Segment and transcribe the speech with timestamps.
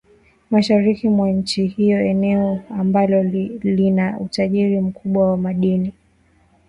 [0.51, 3.23] mashariki mwa nchi hiyo eneo ambalo
[3.63, 5.93] lina utajiri mkubwa wa madini